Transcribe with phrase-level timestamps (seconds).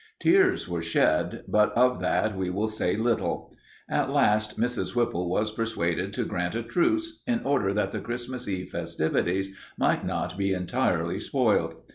[0.19, 3.55] Tears were shed, but of that we will say little.
[3.87, 4.95] At last Mrs.
[4.95, 10.03] Whipple was persuaded to grant a truce in order that the Christmas Eve festivities might
[10.03, 11.75] not be entirely spoiled.